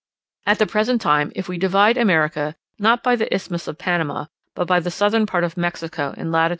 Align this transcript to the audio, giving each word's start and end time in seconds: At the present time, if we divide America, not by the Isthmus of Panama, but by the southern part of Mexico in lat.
At 0.47 0.57
the 0.57 0.65
present 0.65 0.99
time, 0.99 1.31
if 1.35 1.47
we 1.47 1.59
divide 1.59 1.95
America, 1.95 2.55
not 2.79 3.03
by 3.03 3.15
the 3.15 3.31
Isthmus 3.31 3.67
of 3.67 3.77
Panama, 3.77 4.25
but 4.55 4.65
by 4.67 4.79
the 4.79 4.89
southern 4.89 5.27
part 5.27 5.43
of 5.43 5.57
Mexico 5.57 6.15
in 6.17 6.31
lat. 6.31 6.49